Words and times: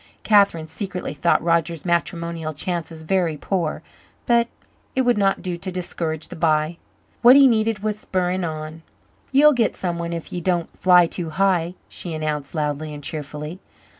Catherine 0.23 0.65
secretly 0.65 1.13
thought 1.13 1.43
Roger's 1.43 1.85
matrimonial 1.85 2.53
chances 2.53 3.03
very 3.03 3.37
poor, 3.37 3.83
but 4.25 4.47
it 4.95 5.01
would 5.03 5.15
not 5.15 5.43
do 5.43 5.57
to 5.57 5.71
discourage 5.71 6.29
the 6.29 6.35
b'y. 6.35 6.77
What 7.21 7.35
he 7.35 7.45
needed 7.45 7.83
was 7.83 7.99
spurring 7.99 8.43
on. 8.43 8.81
"Ye'll 9.31 9.53
git 9.53 9.75
someone 9.75 10.11
if 10.11 10.33
ye 10.33 10.41
don't 10.41 10.75
fly 10.79 11.05
too 11.05 11.29
high," 11.29 11.75
she 11.87 12.15
announced 12.15 12.55
loudly 12.55 12.95
and 12.95 13.03
cheerfully. 13.03 13.59